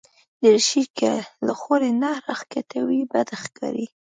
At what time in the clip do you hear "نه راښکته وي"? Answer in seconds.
2.01-3.01